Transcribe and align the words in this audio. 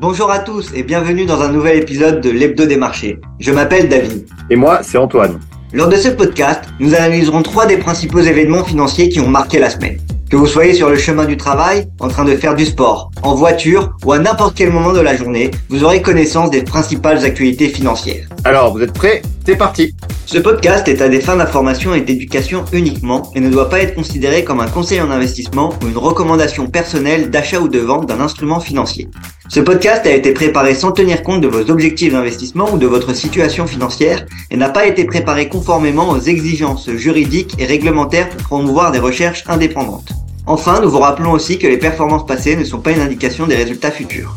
Bonjour 0.00 0.30
à 0.30 0.38
tous 0.38 0.70
et 0.76 0.84
bienvenue 0.84 1.26
dans 1.26 1.42
un 1.42 1.50
nouvel 1.50 1.76
épisode 1.76 2.20
de 2.20 2.30
l'Hebdo 2.30 2.66
des 2.66 2.76
marchés. 2.76 3.18
Je 3.40 3.50
m'appelle 3.50 3.88
David. 3.88 4.28
Et 4.48 4.54
moi, 4.54 4.78
c'est 4.84 4.96
Antoine. 4.96 5.40
Lors 5.72 5.88
de 5.88 5.96
ce 5.96 6.08
podcast, 6.08 6.62
nous 6.78 6.94
analyserons 6.94 7.42
trois 7.42 7.66
des 7.66 7.78
principaux 7.78 8.20
événements 8.20 8.62
financiers 8.62 9.08
qui 9.08 9.18
ont 9.18 9.26
marqué 9.26 9.58
la 9.58 9.70
semaine. 9.70 9.98
Que 10.30 10.36
vous 10.36 10.46
soyez 10.46 10.72
sur 10.72 10.88
le 10.88 10.96
chemin 10.96 11.24
du 11.24 11.36
travail, 11.36 11.88
en 11.98 12.06
train 12.06 12.24
de 12.24 12.36
faire 12.36 12.54
du 12.54 12.64
sport, 12.64 13.10
en 13.22 13.34
voiture 13.34 13.96
ou 14.04 14.12
à 14.12 14.20
n'importe 14.20 14.56
quel 14.56 14.70
moment 14.70 14.92
de 14.92 15.00
la 15.00 15.16
journée, 15.16 15.50
vous 15.68 15.82
aurez 15.82 16.00
connaissance 16.00 16.50
des 16.50 16.62
principales 16.62 17.24
actualités 17.24 17.68
financières. 17.68 18.28
Alors, 18.44 18.72
vous 18.72 18.82
êtes 18.82 18.92
prêts? 18.92 19.22
C'est 19.48 19.56
parti 19.56 19.94
Ce 20.26 20.36
podcast 20.36 20.86
est 20.88 21.00
à 21.00 21.08
des 21.08 21.22
fins 21.22 21.36
d'information 21.36 21.94
et 21.94 22.02
d'éducation 22.02 22.66
uniquement 22.74 23.32
et 23.34 23.40
ne 23.40 23.48
doit 23.48 23.70
pas 23.70 23.80
être 23.80 23.94
considéré 23.94 24.44
comme 24.44 24.60
un 24.60 24.68
conseil 24.68 25.00
en 25.00 25.10
investissement 25.10 25.72
ou 25.82 25.88
une 25.88 25.96
recommandation 25.96 26.66
personnelle 26.66 27.30
d'achat 27.30 27.58
ou 27.58 27.68
de 27.68 27.78
vente 27.78 28.04
d'un 28.04 28.20
instrument 28.20 28.60
financier. 28.60 29.08
Ce 29.48 29.60
podcast 29.60 30.04
a 30.04 30.10
été 30.10 30.32
préparé 30.32 30.74
sans 30.74 30.92
tenir 30.92 31.22
compte 31.22 31.40
de 31.40 31.48
vos 31.48 31.70
objectifs 31.70 32.12
d'investissement 32.12 32.70
ou 32.74 32.76
de 32.76 32.86
votre 32.86 33.14
situation 33.14 33.66
financière 33.66 34.26
et 34.50 34.58
n'a 34.58 34.68
pas 34.68 34.86
été 34.86 35.06
préparé 35.06 35.48
conformément 35.48 36.10
aux 36.10 36.20
exigences 36.20 36.90
juridiques 36.90 37.54
et 37.58 37.64
réglementaires 37.64 38.28
pour 38.28 38.42
promouvoir 38.42 38.92
des 38.92 38.98
recherches 38.98 39.44
indépendantes. 39.46 40.12
Enfin, 40.44 40.82
nous 40.82 40.90
vous 40.90 40.98
rappelons 40.98 41.32
aussi 41.32 41.58
que 41.58 41.66
les 41.66 41.78
performances 41.78 42.26
passées 42.26 42.54
ne 42.54 42.64
sont 42.64 42.80
pas 42.80 42.92
une 42.92 43.00
indication 43.00 43.46
des 43.46 43.56
résultats 43.56 43.92
futurs. 43.92 44.36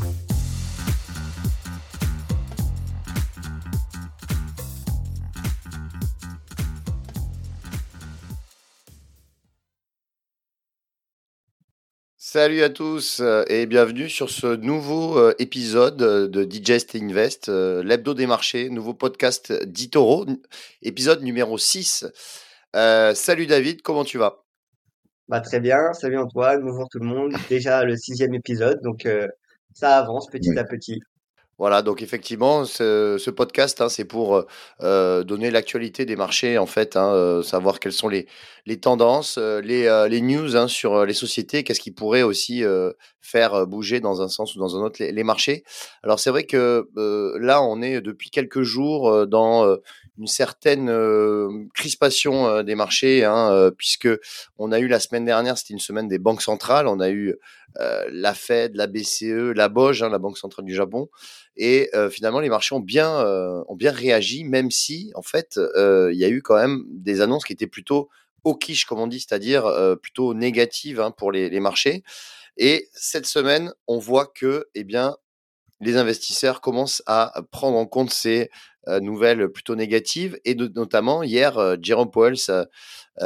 Salut 12.33 12.61
à 12.61 12.69
tous 12.69 13.19
euh, 13.19 13.43
et 13.49 13.65
bienvenue 13.65 14.07
sur 14.07 14.29
ce 14.29 14.55
nouveau 14.55 15.19
euh, 15.19 15.33
épisode 15.37 16.01
euh, 16.01 16.27
de 16.29 16.45
Digest 16.45 16.95
Invest, 16.95 17.49
l'hebdo 17.49 18.13
des 18.13 18.25
marchés, 18.25 18.69
nouveau 18.69 18.93
podcast 18.93 19.51
d'Itoro, 19.65 20.25
épisode 20.81 21.23
numéro 21.23 21.57
6. 21.57 22.05
salut 22.73 23.47
David, 23.47 23.81
comment 23.81 24.05
tu 24.05 24.17
vas? 24.17 24.45
Bah, 25.27 25.41
Très 25.41 25.59
bien, 25.59 25.91
salut 25.91 26.19
Antoine, 26.19 26.61
bonjour 26.61 26.87
tout 26.89 26.99
le 26.99 27.05
monde. 27.05 27.33
Déjà 27.49 27.83
le 27.83 27.97
sixième 27.97 28.33
épisode, 28.33 28.79
donc 28.81 29.05
ça 29.73 29.97
avance 29.97 30.27
petit 30.27 30.57
à 30.57 30.63
petit. 30.63 31.01
Voilà, 31.61 31.83
donc 31.83 32.01
effectivement, 32.01 32.65
ce, 32.65 33.29
podcast, 33.29 33.81
hein, 33.81 33.89
c'est 33.89 34.03
pour 34.03 34.45
euh, 34.81 35.23
donner 35.23 35.51
l'actualité 35.51 36.05
des 36.05 36.15
marchés, 36.15 36.57
en 36.57 36.65
fait, 36.65 36.95
hein, 36.95 37.13
euh, 37.13 37.43
savoir 37.43 37.79
quelles 37.79 37.93
sont 37.93 38.09
les, 38.09 38.25
tendances, 38.81 39.37
euh, 39.37 39.61
les, 39.61 40.21
news 40.21 40.57
hein, 40.57 40.67
sur 40.67 41.05
les 41.05 41.13
sociétés, 41.13 41.63
qu'est-ce 41.63 41.79
qui 41.79 41.91
pourrait 41.91 42.23
aussi 42.23 42.63
faire 43.19 43.67
bouger 43.67 43.99
dans 43.99 44.23
un 44.23 44.27
sens 44.27 44.55
ou 44.55 44.59
dans 44.59 44.75
un 44.75 44.81
autre 44.81 45.03
les, 45.03 45.23
marchés. 45.23 45.63
Alors 46.01 46.19
c'est 46.19 46.31
vrai 46.31 46.45
que 46.45 46.89
là, 47.39 47.61
on 47.61 47.83
est 47.83 48.01
depuis 48.01 48.31
quelques 48.31 48.63
jours 48.63 49.27
dans 49.27 49.77
une 50.17 50.27
certaine 50.27 51.69
crispation 51.75 52.63
des 52.63 52.73
marchés, 52.73 53.29
puisque 53.77 54.09
on 54.57 54.71
a 54.71 54.79
eu 54.79 54.87
la 54.87 54.99
semaine 54.99 55.25
dernière, 55.25 55.59
c'était 55.59 55.73
une 55.73 55.79
semaine 55.79 56.07
des 56.07 56.17
banques 56.17 56.41
centrales, 56.41 56.87
on 56.87 56.99
a 56.99 57.11
eu 57.11 57.35
la 57.75 58.33
Fed, 58.33 58.75
la 58.75 58.87
BCE, 58.87 59.53
la 59.55 59.69
BOJ, 59.69 60.01
la 60.01 60.17
Banque 60.17 60.39
centrale 60.39 60.65
du 60.65 60.73
Japon. 60.73 61.07
Et 61.57 61.91
finalement, 62.09 62.39
les 62.39 62.49
marchés 62.49 62.73
ont 62.73 62.79
bien, 62.79 63.23
ont 63.67 63.75
bien 63.75 63.91
réagi, 63.91 64.43
même 64.43 64.71
si, 64.71 65.11
en 65.15 65.21
fait, 65.21 65.59
il 65.75 66.17
y 66.17 66.23
a 66.23 66.29
eu 66.29 66.41
quand 66.41 66.55
même 66.55 66.83
des 66.87 67.21
annonces 67.21 67.43
qui 67.43 67.53
étaient 67.53 67.67
plutôt 67.67 68.09
quiche, 68.59 68.85
comme 68.85 68.99
on 68.99 69.07
dit, 69.07 69.19
c'est-à-dire 69.19 69.65
plutôt 70.01 70.33
négatives 70.33 70.99
hein, 70.99 71.11
pour 71.11 71.31
les, 71.31 71.59
marchés. 71.59 72.03
Et 72.57 72.89
cette 72.93 73.25
semaine, 73.25 73.73
on 73.87 73.99
voit 73.99 74.27
que, 74.27 74.67
eh 74.75 74.83
bien, 74.83 75.15
les 75.79 75.97
investisseurs 75.97 76.61
commencent 76.61 77.03
à 77.05 77.43
prendre 77.51 77.77
en 77.77 77.85
compte 77.85 78.11
ces 78.11 78.49
nouvelles 79.01 79.49
plutôt 79.49 79.75
négatives. 79.75 80.39
Et 80.45 80.55
notamment, 80.55 81.23
hier, 81.23 81.53
Powell, 82.11 82.35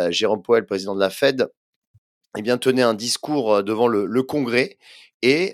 Jérôme 0.10 0.42
Powell, 0.42 0.66
président 0.66 0.96
de 0.96 1.00
la 1.00 1.10
Fed, 1.10 1.48
eh 2.38 2.42
bien, 2.42 2.58
tenait 2.58 2.82
un 2.82 2.94
discours 2.96 3.64
devant 3.64 3.88
le 3.88 4.24
Congrès 4.24 4.78
et 5.26 5.54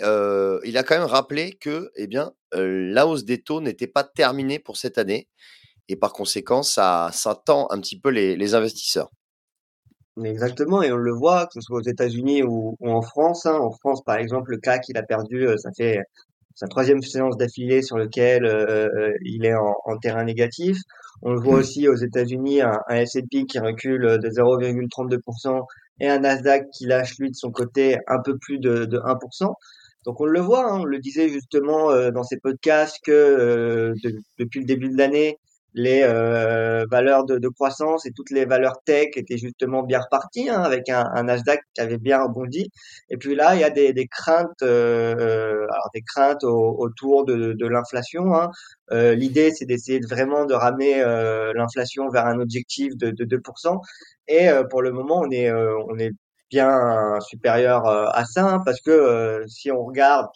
il 0.65 0.77
a 0.77 0.83
quand 0.83 0.97
même 0.97 1.07
rappelé 1.07 1.53
que 1.53 1.91
eh 1.95 2.07
la 2.53 3.07
hausse 3.07 3.23
des 3.23 3.41
taux 3.41 3.61
n'était 3.61 3.87
pas 3.87 4.03
terminée 4.03 4.59
pour 4.59 4.77
cette 4.77 4.97
année. 4.97 5.29
Et 5.87 5.95
par 5.95 6.13
conséquent, 6.13 6.63
ça, 6.63 7.09
ça 7.13 7.35
tend 7.35 7.67
un 7.71 7.79
petit 7.79 7.99
peu 7.99 8.09
les, 8.09 8.55
investisseurs. 8.55 9.09
Exactement, 10.23 10.83
et 10.83 10.91
on 10.91 10.97
le 10.97 11.13
voit, 11.13 11.45
que 11.47 11.53
ce 11.53 11.61
soit 11.61 11.79
aux 11.79 11.83
États-Unis 11.83 12.43
ou, 12.43 12.75
en 12.81 13.01
France. 13.01 13.45
Hein. 13.45 13.57
En 13.59 13.71
France, 13.71 14.03
par 14.03 14.17
exemple, 14.17 14.51
le 14.51 14.57
CAC, 14.57 14.89
il 14.89 14.97
a 14.97 15.03
perdu, 15.03 15.47
ça 15.57 15.71
fait 15.75 15.99
sa 16.55 16.67
troisième 16.67 17.01
séance 17.01 17.37
d'affilée 17.37 17.81
sur 17.81 17.97
lequel 17.97 18.43
il 19.23 19.45
est 19.45 19.55
en, 19.55 19.97
terrain 20.01 20.23
négatif. 20.23 20.77
On 21.21 21.31
le 21.33 21.39
voit 21.39 21.57
mmh. 21.57 21.59
aussi 21.59 21.87
aux 21.87 21.95
États-Unis, 21.95 22.61
un, 22.61 22.79
un 22.87 22.95
S&P 22.95 23.45
qui 23.45 23.59
recule 23.59 24.19
de 24.19 24.29
0,32% 24.29 25.65
et 25.99 26.09
un 26.09 26.19
Nasdaq 26.19 26.69
qui 26.71 26.85
lâche 26.85 27.17
lui 27.19 27.29
de 27.29 27.35
son 27.35 27.51
côté 27.51 27.97
un 28.07 28.19
peu 28.19 28.37
plus 28.37 28.59
de, 28.59 28.85
de 28.85 28.97
1%. 28.97 29.53
Donc 30.05 30.19
on 30.19 30.25
le 30.25 30.39
voit, 30.39 30.71
hein, 30.71 30.79
on 30.81 30.83
le 30.83 30.99
disait 30.99 31.29
justement 31.29 31.91
euh, 31.91 32.11
dans 32.11 32.23
ces 32.23 32.37
podcasts 32.37 32.97
que 33.03 33.11
euh, 33.11 33.93
depuis 34.39 34.59
le 34.59 34.65
début 34.65 34.89
de 34.89 34.97
l'année, 34.97 35.37
les 35.73 36.01
euh, 36.03 36.85
valeurs 36.89 37.25
de, 37.25 37.37
de, 37.37 37.47
croissance 37.47 38.05
et 38.05 38.11
toutes 38.11 38.29
les 38.29 38.45
valeurs 38.45 38.81
tech 38.83 39.09
étaient 39.15 39.37
justement 39.37 39.83
bien 39.83 39.99
reparties, 39.99 40.49
hein, 40.49 40.61
avec 40.61 40.89
un, 40.89 41.09
un, 41.13 41.23
Nasdaq 41.23 41.61
qui 41.73 41.81
avait 41.81 41.97
bien 41.97 42.21
rebondi. 42.23 42.69
Et 43.09 43.17
puis 43.17 43.35
là, 43.35 43.55
il 43.55 43.61
y 43.61 43.63
a 43.63 43.69
des, 43.69 43.93
des 43.93 44.07
craintes, 44.07 44.61
euh, 44.63 45.65
alors 45.69 45.89
des 45.93 46.01
craintes 46.01 46.43
autour 46.43 47.25
de, 47.25 47.53
de 47.53 47.65
l'inflation. 47.67 48.35
Hein. 48.35 48.51
Euh, 48.91 49.15
L'idée, 49.15 49.51
c'est 49.51 49.65
d'essayer 49.65 49.99
de 49.99 50.07
vraiment 50.07 50.45
de 50.45 50.53
ramener 50.53 51.01
euh, 51.01 51.53
l'inflation 51.55 52.09
vers 52.09 52.25
un 52.25 52.39
objectif 52.39 52.97
de, 52.97 53.11
de 53.11 53.25
2%. 53.25 53.79
Et 54.27 54.49
euh, 54.49 54.63
pour 54.63 54.81
le 54.81 54.91
moment, 54.91 55.21
on 55.23 55.31
est, 55.31 55.51
on 55.51 55.97
est 55.97 56.11
bien 56.49 57.17
supérieur 57.21 57.87
à 57.87 58.25
ça, 58.25 58.45
hein, 58.45 58.59
parce 58.65 58.81
que 58.81 59.45
si 59.47 59.71
on 59.71 59.85
regarde 59.85 60.27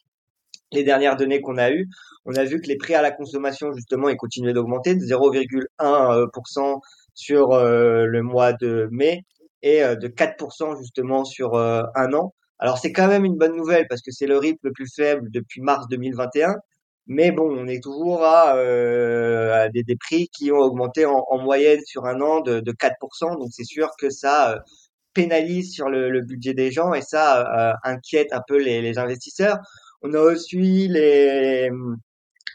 les 0.76 0.84
dernières 0.84 1.16
données 1.16 1.42
qu'on 1.42 1.58
a 1.58 1.72
eues, 1.72 1.88
on 2.26 2.36
a 2.36 2.44
vu 2.44 2.60
que 2.60 2.68
les 2.68 2.78
prix 2.78 2.96
à 2.96 3.02
la 3.02 3.12
consommation, 3.12 3.74
justement, 3.74 4.10
ils 4.10 4.18
continuaient 4.18 4.54
d'augmenter 4.54 4.96
de 4.96 5.02
0,1% 5.02 6.80
sur 7.14 7.54
euh, 7.54 8.06
le 8.06 8.22
mois 8.22 8.54
de 8.54 8.88
mai 8.92 9.24
et 9.62 9.84
euh, 9.84 9.96
de 9.96 10.08
4% 10.08 10.78
justement 10.78 11.26
sur 11.26 11.56
euh, 11.56 11.84
un 11.96 12.14
an. 12.14 12.34
Alors 12.60 12.78
c'est 12.78 12.92
quand 12.92 13.08
même 13.08 13.26
une 13.26 13.38
bonne 13.38 13.56
nouvelle 13.56 13.88
parce 13.88 14.02
que 14.02 14.12
c'est 14.12 14.28
le 14.28 14.38
rythme 14.38 14.60
le 14.64 14.72
plus 14.72 14.94
faible 14.94 15.30
depuis 15.32 15.62
mars 15.62 15.88
2021. 15.90 16.56
Mais 17.08 17.32
bon, 17.32 17.48
on 17.48 17.68
est 17.68 17.84
toujours 17.84 18.24
à, 18.24 18.56
des, 19.70 19.96
prix 20.00 20.28
qui 20.30 20.52
ont 20.52 20.58
augmenté 20.58 21.06
en, 21.06 21.24
en 21.30 21.38
moyenne 21.38 21.82
sur 21.86 22.06
un 22.06 22.20
an 22.22 22.42
de, 22.42 22.62
de 22.62 22.72
4%. 22.72 23.40
Donc 23.40 23.50
c'est 23.52 23.64
sûr 23.64 23.90
que 24.00 24.10
ça 24.10 24.58
pénalise 25.14 25.72
sur 25.72 25.90
le, 25.90 26.22
budget 26.22 26.56
des 26.56 26.72
gens 26.72 26.96
et 26.96 27.04
ça 27.04 27.78
inquiète 27.84 28.34
un 28.34 28.42
peu 28.48 28.58
les 28.58 28.98
investisseurs. 28.98 29.60
On 30.08 30.14
a 30.14 30.20
aussi 30.20 30.88
les, 30.88 31.72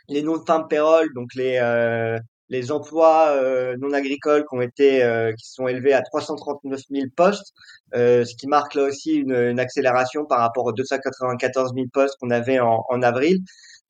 les 0.08 0.22
non-farm 0.22 0.68
payroll, 0.68 1.12
donc 1.14 1.34
les, 1.34 1.58
euh, 1.60 2.16
les 2.48 2.70
emplois 2.70 3.30
euh, 3.30 3.76
non 3.80 3.92
agricoles 3.92 4.44
qui 4.48 4.54
ont 4.54 4.60
été 4.60 5.02
euh, 5.02 5.32
qui 5.32 5.50
sont 5.50 5.66
élevés 5.66 5.92
à 5.92 6.02
339 6.02 6.80
000 6.88 7.06
postes, 7.16 7.52
ce 7.92 8.36
qui 8.36 8.46
marque 8.46 8.76
là 8.76 8.84
aussi 8.84 9.14
une, 9.14 9.34
une, 9.34 9.58
accélération 9.58 10.26
par 10.26 10.38
rapport 10.38 10.64
aux 10.64 10.72
294 10.72 11.72
000 11.74 11.86
postes 11.92 12.14
qu'on 12.20 12.30
avait 12.30 12.60
en, 12.60 12.84
en, 12.88 13.02
avril. 13.02 13.38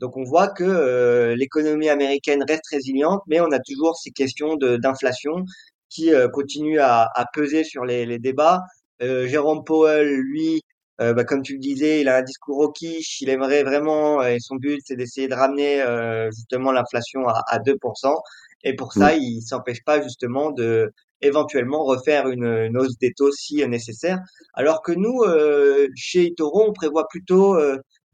Donc 0.00 0.16
on 0.16 0.24
voit 0.24 0.48
que 0.48 1.34
l'économie 1.36 1.90
américaine 1.90 2.42
reste 2.48 2.66
résiliente, 2.70 3.20
mais 3.26 3.40
on 3.40 3.52
a 3.52 3.58
toujours 3.58 3.94
ces 3.98 4.10
questions 4.10 4.56
d'inflation 4.56 5.44
qui 5.90 6.12
continuent 6.32 6.80
à, 6.80 7.10
à, 7.14 7.26
peser 7.34 7.64
sur 7.64 7.84
les, 7.84 8.06
les 8.06 8.18
débats. 8.18 8.62
Jérôme 9.00 9.64
Powell, 9.64 10.08
lui, 10.08 10.62
euh, 11.00 11.14
bah, 11.14 11.24
comme 11.24 11.42
tu 11.42 11.54
le 11.54 11.58
disais, 11.58 12.00
il 12.02 12.08
a 12.08 12.16
un 12.16 12.22
discours 12.22 12.58
au 12.58 12.70
quiche, 12.70 13.20
il 13.20 13.30
aimerait 13.30 13.62
vraiment, 13.62 14.22
et 14.22 14.38
son 14.38 14.56
but 14.56 14.80
c'est 14.84 14.96
d'essayer 14.96 15.28
de 15.28 15.34
ramener 15.34 15.80
euh, 15.82 16.30
justement 16.30 16.72
l'inflation 16.72 17.26
à, 17.26 17.42
à 17.46 17.58
2%. 17.58 18.14
Et 18.64 18.76
pour 18.76 18.92
ça, 18.92 19.14
il 19.14 19.40
s'empêche 19.40 19.82
pas 19.82 20.02
justement 20.02 20.50
de 20.50 20.92
éventuellement 21.22 21.84
refaire 21.84 22.28
une, 22.28 22.44
une, 22.44 22.76
hausse 22.76 22.98
des 22.98 23.12
taux 23.12 23.32
si 23.32 23.66
nécessaire. 23.66 24.20
Alors 24.52 24.82
que 24.82 24.92
nous, 24.92 25.22
euh, 25.22 25.88
chez 25.96 26.24
Itoro, 26.24 26.68
on 26.68 26.72
prévoit 26.72 27.08
plutôt 27.08 27.58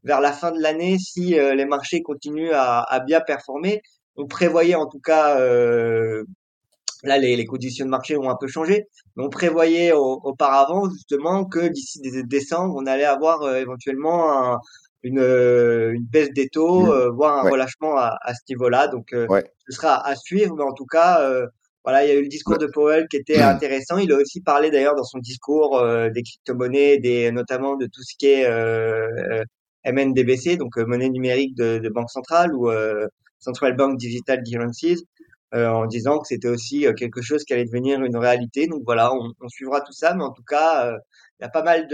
vers 0.05 0.21
la 0.21 0.33
fin 0.33 0.53
de 0.53 0.61
l'année, 0.61 0.99
si 0.99 1.31
les 1.31 1.65
marchés 1.65 2.03
continuent 2.03 2.53
à, 2.53 2.81
à, 2.83 3.01
bien 3.01 3.21
performer, 3.21 3.83
on 4.15 4.27
prévoyait 4.27 4.77
en 4.77 4.87
tout 4.87 5.01
cas 5.01 5.37
Là, 7.07 7.19
les, 7.19 7.45
conditions 7.45 7.85
de 7.85 7.91
marché 7.91 8.17
ont 8.17 8.29
un 8.29 8.37
peu 8.37 8.49
changé. 8.49 8.89
Mais 9.17 9.25
on 9.25 9.31
prévoyait 9.31 9.93
auparavant 9.93 10.91
justement 10.91 11.45
que 11.45 11.69
d'ici 11.69 12.01
décembre, 12.25 12.75
on 12.77 12.87
allait 12.87 13.05
avoir 13.05 13.43
euh, 13.43 13.57
éventuellement 13.57 14.59
une, 15.03 15.21
euh, 15.21 15.93
une, 15.93 16.05
baisse 16.05 16.31
des 16.33 16.49
taux, 16.49 16.87
mmh. 16.87 16.91
euh, 16.91 17.11
voire 17.11 17.45
un 17.45 17.51
relâchement 17.51 17.97
à, 17.97 18.35
ce 18.35 18.41
niveau-là. 18.49 18.89
Donc, 18.89 19.09
ce 19.13 19.73
sera 19.73 20.07
à 20.07 20.17
suivre. 20.17 20.55
Mais 20.57 20.65
en 20.65 20.73
tout 20.73 20.87
cas, 20.87 21.21
voilà, 21.85 22.05
il 22.05 22.09
y 22.09 22.13
a 22.13 22.19
eu 22.19 22.23
le 22.23 22.29
discours 22.29 22.59
de 22.59 22.67
Powell 22.67 23.07
qui 23.09 23.17
était 23.17 23.41
intéressant. 23.41 23.99
Il 23.99 24.13
a 24.13 24.17
aussi 24.17 24.41
parlé 24.41 24.71
d'ailleurs 24.71 24.97
dans 24.97 25.05
son 25.05 25.19
discours 25.19 25.81
des 26.13 26.23
crypto-monnaies, 26.23 26.99
des, 26.99 27.31
notamment 27.31 27.77
de 27.77 27.87
tout 27.87 28.03
ce 28.03 28.15
qui 28.19 28.27
est 28.27 28.49
MNDBC, 29.85 30.57
donc 30.57 30.77
monnaie 30.79 31.09
numérique 31.09 31.55
de, 31.55 31.79
de 31.79 31.89
banque 31.89 32.11
centrale 32.11 32.53
ou 32.55 32.69
Central 33.39 33.77
Bank 33.77 33.97
Digital 33.97 34.43
Currencies, 34.43 35.07
en 35.53 35.87
disant 35.87 36.19
que 36.19 36.27
c'était 36.27 36.49
aussi 36.49 36.87
quelque 36.99 37.23
chose 37.23 37.45
qui 37.45 37.53
allait 37.53 37.65
devenir 37.65 38.03
une 38.03 38.17
réalité. 38.17 38.67
Donc 38.67 38.83
voilà, 38.85 39.13
on, 39.15 39.33
on 39.41 39.49
suivra 39.49 39.81
tout 39.81 39.93
ça, 39.93 40.15
mais 40.15 40.25
en 40.25 40.33
tout 40.33 40.43
cas, 40.43 40.93
il 41.41 41.43
y 41.43 41.47
a 41.47 41.49
pas 41.49 41.63
mal 41.63 41.89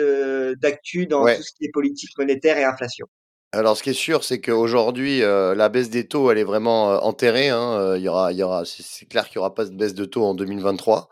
d'actu 0.61 1.07
dans 1.07 1.25
tout 1.25 1.43
ce 1.43 1.53
qui 1.53 1.67
est 1.67 1.71
politique 1.73 2.17
monétaire 2.19 2.59
et 2.59 2.65
inflation. 2.65 3.07
Alors, 3.55 3.77
ce 3.77 3.83
qui 3.83 3.91
est 3.91 3.93
sûr, 3.93 4.25
c'est 4.25 4.41
qu'aujourd'hui, 4.41 5.23
euh, 5.23 5.55
la 5.55 5.69
baisse 5.69 5.91
des 5.91 6.09
taux, 6.09 6.31
elle 6.31 6.39
est 6.39 6.45
vraiment 6.45 6.93
euh, 6.93 6.97
enterrée. 7.01 7.51
Hein. 7.51 7.75
Euh, 7.79 7.99
il 7.99 8.03
y 8.03 8.09
aura, 8.09 8.33
il 8.33 8.39
y 8.39 8.43
aura, 8.43 8.65
c'est 8.65 9.05
clair 9.05 9.29
qu'il 9.29 9.39
n'y 9.39 9.41
aura 9.41 9.55
pas 9.55 9.67
de 9.67 9.77
baisse 9.77 9.93
de 9.93 10.07
taux 10.07 10.25
en 10.25 10.33
2023. 10.35 11.11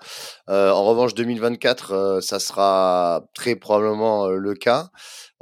en 0.49 0.85
revanche, 0.87 1.13
2024, 1.15 2.21
ça 2.23 2.39
sera 2.41 3.27
très 3.35 3.57
probablement 3.57 4.29
le 4.29 4.55
cas. 4.55 4.89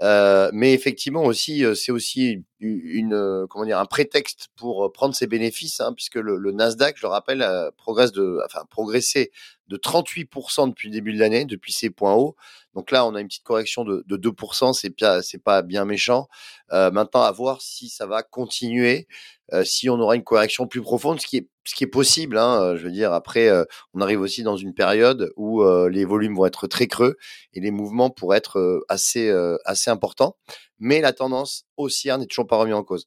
Mais 0.00 0.72
effectivement 0.72 1.24
aussi, 1.24 1.64
c'est 1.74 1.92
aussi 1.92 2.44
une, 2.60 3.46
comment 3.48 3.64
dire, 3.64 3.78
un 3.78 3.86
prétexte 3.86 4.48
pour 4.56 4.92
prendre 4.92 5.14
ses 5.14 5.26
bénéfices, 5.26 5.80
hein, 5.80 5.92
puisque 5.94 6.16
le, 6.16 6.36
le, 6.36 6.52
Nasdaq, 6.52 6.96
je 6.96 7.02
le 7.02 7.08
rappelle, 7.08 7.46
progresse 7.76 8.12
de, 8.12 8.40
enfin, 8.44 8.64
progressé 8.70 9.30
de 9.68 9.76
38% 9.76 10.68
depuis 10.68 10.88
le 10.88 10.94
début 10.94 11.12
de 11.12 11.18
l'année, 11.18 11.44
depuis 11.44 11.72
ses 11.72 11.90
points 11.90 12.14
hauts. 12.14 12.36
Donc 12.74 12.90
là, 12.90 13.04
on 13.06 13.14
a 13.14 13.20
une 13.20 13.28
petite 13.28 13.44
correction 13.44 13.84
de, 13.84 14.04
de 14.06 14.16
2%, 14.16 14.72
c'est 14.72 14.94
bien, 14.94 15.20
c'est 15.22 15.42
pas 15.42 15.62
bien 15.62 15.84
méchant. 15.84 16.28
Euh, 16.72 16.90
maintenant, 16.90 17.22
à 17.22 17.32
voir 17.32 17.60
si 17.60 17.88
ça 17.88 18.06
va 18.06 18.22
continuer, 18.22 19.08
euh, 19.52 19.64
si 19.64 19.88
on 19.90 19.98
aura 19.98 20.16
une 20.16 20.24
correction 20.24 20.66
plus 20.66 20.82
profonde, 20.82 21.20
ce 21.20 21.26
qui 21.26 21.38
est, 21.38 21.48
ce 21.68 21.74
qui 21.74 21.84
est 21.84 21.88
possible. 21.88 22.38
Hein, 22.38 22.62
euh, 22.62 22.76
je 22.78 22.84
veux 22.84 22.90
dire, 22.90 23.12
après, 23.12 23.48
euh, 23.48 23.64
on 23.92 24.00
arrive 24.00 24.22
aussi 24.22 24.42
dans 24.42 24.56
une 24.56 24.72
période 24.72 25.30
où 25.36 25.62
euh, 25.62 25.90
les 25.90 26.06
volumes 26.06 26.34
vont 26.34 26.46
être 26.46 26.66
très 26.66 26.86
creux 26.86 27.16
et 27.52 27.60
les 27.60 27.70
mouvements 27.70 28.08
pourraient 28.08 28.38
être 28.38 28.82
assez, 28.88 29.30
assez 29.66 29.90
importants. 29.90 30.36
Mais 30.78 31.00
la 31.02 31.12
tendance 31.12 31.64
haussière 31.76 32.16
n'est 32.16 32.26
toujours 32.26 32.46
pas 32.46 32.56
remise 32.56 32.74
en 32.74 32.84
cause. 32.84 33.06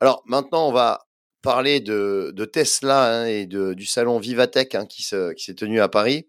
Alors 0.00 0.22
maintenant, 0.26 0.68
on 0.68 0.72
va 0.72 1.06
parler 1.40 1.80
de, 1.80 2.32
Tesla 2.52 3.22
hein, 3.22 3.26
et 3.26 3.46
du 3.46 3.86
salon 3.86 4.18
Vivatech 4.18 4.74
hein, 4.74 4.84
qui, 4.84 5.02
se, 5.02 5.32
qui 5.32 5.44
s'est 5.44 5.54
tenu 5.54 5.80
à 5.80 5.88
Paris, 5.88 6.26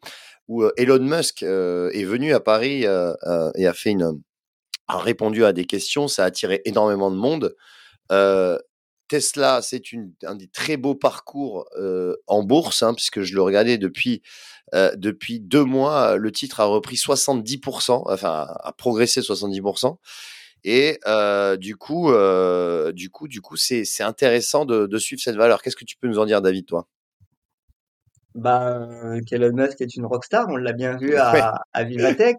où 0.47 0.65
Elon 0.77 0.99
Musk 0.99 1.43
est 1.43 2.05
venu 2.05 2.33
à 2.33 2.39
Paris 2.39 2.83
et 2.83 3.67
a 3.67 3.73
fait 3.73 3.91
une 3.91 4.21
a 4.87 4.99
répondu 4.99 5.43
à 5.43 5.51
des 5.51 5.65
questions. 5.65 6.07
Ça 6.07 6.23
a 6.23 6.27
attiré 6.27 6.61
énormément 6.65 7.11
de 7.11 7.17
monde. 7.17 7.55
Tesla, 9.07 9.61
c'est 9.61 9.81
un 10.23 10.35
des 10.35 10.47
très 10.47 10.77
beaux 10.77 10.95
parcours 10.95 11.67
en 12.27 12.43
bourse, 12.43 12.83
hein, 12.83 12.93
puisque 12.93 13.21
je 13.21 13.35
le 13.35 13.41
regardais 13.41 13.77
depuis 13.77 14.21
depuis 14.73 15.39
deux 15.39 15.63
mois. 15.63 16.17
Le 16.17 16.31
titre 16.31 16.59
a 16.59 16.65
repris 16.65 16.95
70%, 16.95 18.03
enfin 18.11 18.47
a 18.59 18.73
progressé 18.73 19.21
70%. 19.21 19.97
Et 20.67 20.99
euh, 21.05 21.57
du 21.57 21.75
coup, 21.75 22.11
du 22.93 23.09
coup, 23.11 23.27
du 23.27 23.39
coup, 23.39 23.55
c'est 23.55 23.85
intéressant 24.01 24.65
de, 24.65 24.87
de, 24.87 24.97
suivre 24.97 25.21
cette 25.21 25.35
valeur. 25.35 25.61
Qu'est-ce 25.61 25.75
que 25.75 25.85
tu 25.85 25.95
peux 25.95 26.07
nous 26.07 26.17
en 26.17 26.25
dire, 26.25 26.41
David, 26.41 26.65
toi? 26.65 26.87
Bah, 28.33 28.87
Elon 29.31 29.53
Musk 29.53 29.79
est 29.81 29.95
une 29.95 30.07
rockstar. 30.07 30.47
On 30.49 30.57
l'a 30.57 30.73
bien 30.73 30.97
vu 30.97 31.15
à, 31.17 31.61
à 31.71 31.83
Vivatech. 31.83 32.37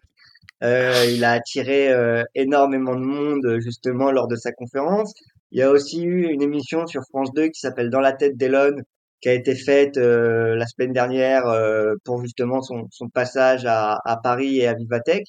Euh, 0.65 1.07
il 1.09 1.25
a 1.25 1.33
attiré 1.33 1.93
euh, 1.93 2.25
énormément 2.35 2.97
de 2.97 3.05
monde 3.05 3.59
justement 3.61 4.11
lors 4.11 4.27
de 4.27 4.35
sa 4.35 4.51
conférence. 4.51 5.15
Il 5.53 5.59
y 5.59 5.63
a 5.63 5.71
aussi 5.71 6.03
eu 6.03 6.27
une 6.27 6.43
émission 6.43 6.87
sur 6.87 7.03
France 7.05 7.33
2 7.35 7.49
qui 7.49 7.61
s'appelle 7.61 7.91
Dans 7.91 8.01
la 8.01 8.13
tête 8.13 8.37
d'Elon, 8.37 8.77
qui 9.21 9.29
a 9.29 9.33
été 9.33 9.55
faite 9.55 9.97
euh, 9.97 10.55
la 10.57 10.67
semaine 10.67 10.93
dernière 10.93 11.47
euh, 11.47 11.95
pour 12.05 12.23
justement 12.23 12.63
son, 12.63 12.89
son 12.91 13.09
passage 13.09 13.65
à, 13.67 13.99
à, 14.05 14.17
Paris 14.19 14.59
et 14.59 14.67
à 14.67 14.75
Vivatech. 14.75 15.25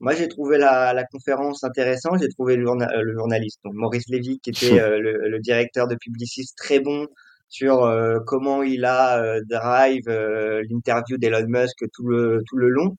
Moi, 0.00 0.14
j'ai 0.14 0.28
trouvé 0.28 0.58
la, 0.58 0.92
la, 0.92 1.04
conférence 1.04 1.64
intéressante. 1.64 2.20
J'ai 2.20 2.28
trouvé 2.28 2.56
le, 2.56 2.64
le, 2.64 3.14
journaliste, 3.14 3.60
donc 3.64 3.74
Maurice 3.74 4.08
Lévy, 4.08 4.38
qui 4.40 4.50
était 4.50 4.80
euh, 4.80 4.98
le, 5.00 5.28
le, 5.28 5.40
directeur 5.40 5.88
de 5.88 5.96
Publicis, 5.96 6.46
très 6.56 6.80
bon 6.80 7.06
sur 7.48 7.84
euh, 7.84 8.18
comment 8.26 8.62
il 8.62 8.84
a 8.84 9.22
euh, 9.22 9.40
drive 9.48 10.08
l'interview 10.08 11.16
d'Elon 11.18 11.46
Musk 11.48 11.84
tout 11.92 12.06
le 12.06 12.42
tout 12.46 12.56
le 12.56 12.68
long. 12.68 12.96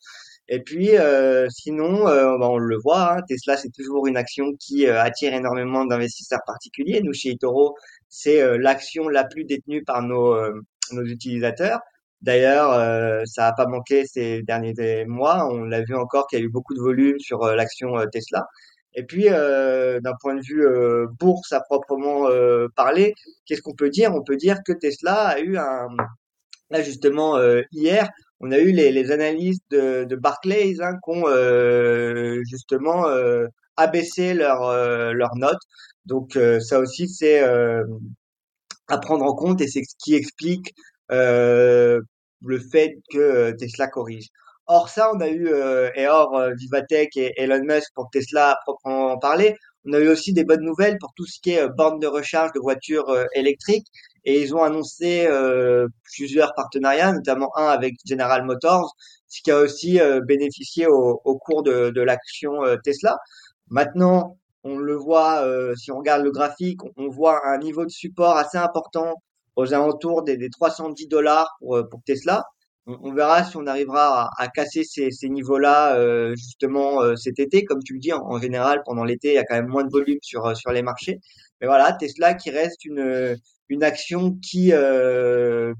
Et 0.49 0.61
puis, 0.61 0.89
sinon, 1.49 2.03
bah, 2.05 2.49
on 2.49 2.57
le 2.57 2.77
voit, 2.77 3.13
hein, 3.13 3.21
Tesla, 3.27 3.55
c'est 3.55 3.71
toujours 3.71 4.07
une 4.07 4.17
action 4.17 4.53
qui 4.59 4.87
attire 4.87 5.33
énormément 5.33 5.85
d'investisseurs 5.85 6.41
particuliers. 6.45 7.01
Nous, 7.01 7.13
chez 7.13 7.29
Itoro, 7.29 7.75
c'est 8.09 8.57
l'action 8.57 9.09
la 9.09 9.25
plus 9.25 9.45
détenue 9.45 9.83
par 9.83 10.01
nos 10.01 10.35
nos 10.93 11.05
utilisateurs. 11.05 11.79
D'ailleurs, 12.21 12.73
euh, 12.73 13.23
ça 13.25 13.43
n'a 13.43 13.53
pas 13.53 13.65
manqué 13.65 14.05
ces 14.05 14.43
derniers 14.43 15.05
mois. 15.05 15.47
On 15.51 15.63
l'a 15.63 15.81
vu 15.81 15.95
encore 15.95 16.27
qu'il 16.27 16.39
y 16.39 16.41
a 16.41 16.45
eu 16.45 16.49
beaucoup 16.49 16.73
de 16.73 16.81
volume 16.81 17.19
sur 17.19 17.43
euh, 17.43 17.55
l'action 17.55 17.97
euh, 17.97 18.05
Tesla. 18.11 18.45
Et 18.93 19.03
puis, 19.03 19.25
d'un 19.25 20.13
point 20.19 20.33
de 20.33 20.41
vue 20.41 20.65
bourse 21.19 21.53
à 21.53 21.61
proprement 21.61 22.27
parler, 22.75 23.13
qu'est-ce 23.45 23.61
qu'on 23.61 23.75
peut 23.75 23.91
dire? 23.91 24.13
On 24.15 24.23
peut 24.23 24.35
dire 24.35 24.57
que 24.65 24.73
Tesla 24.73 25.27
a 25.27 25.39
eu 25.39 25.57
un... 25.57 25.87
Là, 26.71 26.81
justement, 26.81 27.37
hier, 27.71 28.09
on 28.39 28.51
a 28.51 28.57
eu 28.57 28.71
les, 28.71 28.91
les 28.91 29.11
analystes 29.11 29.63
de, 29.71 30.05
de 30.05 30.15
Barclays 30.15 30.75
hein, 30.81 30.93
qui 31.03 31.09
ont 31.09 31.25
justement 32.45 33.05
abaissé 33.77 34.33
leurs 34.33 35.13
leur 35.13 35.35
notes. 35.35 35.61
Donc, 36.05 36.37
ça 36.61 36.79
aussi, 36.79 37.07
c'est 37.09 37.41
à 38.89 38.97
prendre 38.97 39.23
en 39.25 39.35
compte 39.35 39.61
et 39.61 39.67
c'est 39.67 39.83
ce 39.83 39.95
qui 39.97 40.15
explique 40.15 40.73
euh, 41.11 42.01
le 42.45 42.59
fait 42.59 42.97
que 43.11 43.17
euh, 43.17 43.53
Tesla 43.53 43.87
corrige. 43.87 44.27
Or 44.67 44.89
ça, 44.89 45.11
on 45.13 45.19
a 45.19 45.29
eu, 45.29 45.47
euh, 45.47 45.89
et 45.95 46.07
hors 46.07 46.39
Vivatech 46.57 47.17
et 47.17 47.33
Elon 47.37 47.63
Musk 47.63 47.91
pour 47.95 48.09
Tesla 48.11 48.51
à 48.51 48.57
proprement 48.65 49.17
parler, 49.17 49.55
on 49.85 49.93
a 49.93 49.99
eu 49.99 50.09
aussi 50.09 50.33
des 50.33 50.43
bonnes 50.43 50.63
nouvelles 50.63 50.97
pour 50.99 51.13
tout 51.15 51.25
ce 51.25 51.39
qui 51.41 51.51
est 51.51 51.67
borne 51.69 51.99
de 51.99 52.07
recharge 52.07 52.51
de 52.53 52.59
voitures 52.59 53.15
électriques. 53.33 53.87
Et 54.25 54.41
ils 54.41 54.55
ont 54.55 54.63
annoncé 54.63 55.27
plusieurs 56.03 56.53
partenariats, 56.55 57.11
notamment 57.13 57.55
un 57.57 57.67
avec 57.67 57.95
General 58.05 58.43
Motors, 58.43 58.95
ce 59.27 59.41
qui 59.41 59.51
a 59.51 59.59
aussi 59.59 59.99
bénéficié 60.25 60.87
au, 60.87 61.21
au, 61.23 61.37
cours 61.37 61.63
de, 61.63 61.89
de 61.89 62.01
l'action 62.01 62.61
Tesla. 62.83 63.17
Maintenant, 63.69 64.37
on 64.63 64.77
le 64.77 64.95
voit, 64.95 65.45
si 65.77 65.91
on 65.91 65.97
regarde 65.97 66.23
le 66.23 66.31
graphique, 66.31 66.79
on 66.97 67.09
voit 67.09 67.41
un 67.47 67.57
niveau 67.59 67.85
de 67.85 67.91
support 67.91 68.37
assez 68.37 68.57
important 68.57 69.15
aux 69.59 69.73
alentours 69.73 70.23
des, 70.23 70.37
des 70.37 70.49
310 70.49 71.07
dollars 71.07 71.55
pour, 71.59 71.77
euh, 71.77 71.83
pour 71.83 72.01
Tesla. 72.05 72.45
On, 72.87 73.13
verra 73.13 73.43
si 73.43 73.55
on 73.55 73.67
arrivera 73.67 74.23
à, 74.23 74.29
à 74.37 74.47
casser 74.47 74.83
ces, 74.83 75.11
ces 75.11 75.29
niveaux-là 75.29 75.95
euh, 75.95 76.33
justement 76.35 77.03
euh, 77.03 77.15
cet 77.15 77.37
été. 77.37 77.63
Comme 77.63 77.83
tu 77.83 77.93
le 77.93 77.99
dis, 77.99 78.11
en, 78.13 78.39
général, 78.39 78.81
pendant 78.83 79.03
l'été, 79.03 79.27
il 79.29 79.33
y 79.35 79.37
a 79.37 79.43
quand 79.43 79.55
même 79.55 79.67
moins 79.67 79.83
de 79.83 79.91
volume 79.91 80.17
sur 80.23 80.57
sur 80.57 80.71
les 80.71 80.81
marchés. 80.81 81.19
Mais 81.61 81.67
voilà, 81.67 81.93
Tesla 81.93 82.33
qui 82.33 82.51
reste 82.51 82.85
une 82.85 83.37
une 83.69 83.83
action 83.83 84.35
qui 84.41 84.71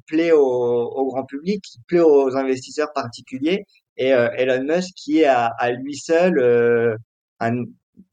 plaît 0.08 0.32
au, 0.32 0.40
au, 0.40 1.08
grand 1.08 1.26
public, 1.26 1.64
qui 1.64 1.80
plaît 1.88 2.02
aux 2.02 2.36
investisseurs 2.38 2.94
particuliers, 2.94 3.66
et 3.98 4.10
Elon 4.10 4.64
Musk 4.64 4.94
qui 4.96 5.20
est 5.22 5.26
à, 5.26 5.48
à 5.48 5.72
lui 5.72 5.96
seul 5.96 6.98
un, 7.40 7.64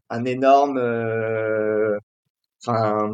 un 0.09 0.25
énorme 0.25 0.79
enfin 2.67 3.11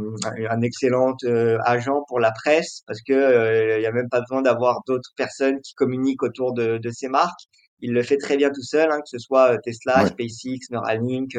un, 0.50 0.62
excellent 0.62 1.14
euh, 1.24 1.58
agent 1.64 2.04
pour 2.08 2.20
la 2.20 2.32
presse 2.32 2.82
parce 2.86 3.00
que 3.02 3.12
euh, 3.12 3.78
il 3.78 3.82
y 3.82 3.86
a 3.86 3.92
même 3.92 4.08
pas 4.08 4.20
besoin 4.20 4.42
d'avoir 4.42 4.80
d'autres 4.86 5.10
personnes 5.16 5.60
qui 5.60 5.74
communiquent 5.74 6.22
autour 6.22 6.52
de, 6.54 6.78
de 6.78 6.90
ces 6.90 7.08
marques. 7.08 7.40
Il 7.80 7.92
le 7.92 8.02
fait 8.02 8.16
très 8.16 8.36
bien 8.36 8.50
tout 8.50 8.62
seul, 8.62 8.90
hein, 8.90 8.98
que 8.98 9.08
ce 9.08 9.18
soit 9.18 9.54
euh, 9.54 9.58
Tesla, 9.62 10.06
SpaceX, 10.06 10.70
Neuralink, 10.70 11.36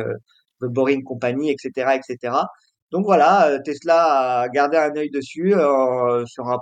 The 0.62 0.66
Boring 0.66 1.04
Company, 1.04 1.52
etc., 1.52 1.98
etc. 1.98 2.36
Donc 2.94 3.06
voilà, 3.06 3.60
Tesla 3.66 4.42
a 4.42 4.50
gardé 4.50 4.78
un 4.78 4.96
œil 4.96 5.10
dessus 5.10 5.54
sur 6.26 6.48
un 6.48 6.60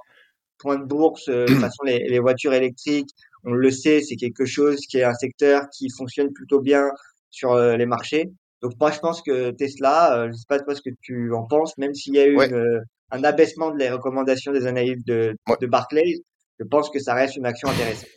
point 0.58 0.80
de 0.80 0.86
bourse. 0.86 1.30
de 1.30 1.46
toute 1.46 1.58
façon, 1.60 1.84
les, 1.84 2.00
les 2.10 2.20
voitures 2.20 2.54
électriques, 2.54 3.10
on 3.44 3.52
le 3.52 3.70
sait, 3.70 4.02
c'est 4.02 4.16
quelque 4.16 4.46
chose 4.46 4.80
qui 4.90 4.98
est 4.98 5.04
un 5.04 5.14
secteur 5.14 5.70
qui 5.70 5.90
fonctionne 5.96 6.34
plutôt 6.34 6.60
bien 6.60 6.90
sur 7.30 7.56
les 7.56 7.86
marchés. 7.86 8.32
Donc 8.62 8.74
moi, 8.80 8.92
je 8.92 9.00
pense 9.00 9.22
que 9.22 9.52
Tesla, 9.52 10.16
euh, 10.16 10.28
je 10.32 10.34
sais 10.34 10.46
pas 10.48 10.60
toi 10.60 10.76
ce 10.76 10.82
que 10.82 10.94
tu 11.02 11.34
en 11.34 11.44
penses, 11.44 11.78
même 11.78 11.96
s'il 11.96 12.16
y 12.16 12.20
a 12.20 12.28
eu 12.28 12.40
euh, 12.40 12.80
un 13.10 13.24
abaissement 13.24 13.72
de 13.72 13.78
les 13.78 13.90
recommandations 13.90 14.52
des 14.52 14.68
analystes 14.68 15.06
de, 15.08 15.36
de 15.60 15.68
Barclays, 15.68 16.20
je 16.60 16.66
pense 16.66 16.90
que 16.92 17.00
ça 17.00 17.16
reste 17.16 17.36
une 17.36 17.46
action 17.46 17.70
intéressante. 17.70 18.10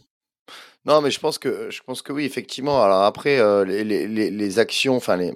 Non, 0.84 1.00
mais 1.00 1.10
je 1.10 1.18
pense 1.18 1.38
que 1.38 1.70
je 1.70 1.82
pense 1.82 2.02
que 2.02 2.12
oui, 2.12 2.26
effectivement. 2.26 2.82
Alors 2.82 3.04
après, 3.04 3.38
euh, 3.38 3.64
les, 3.64 3.84
les, 3.84 4.06
les, 4.06 4.58
actions, 4.58 4.96
enfin 4.96 5.16
les 5.16 5.32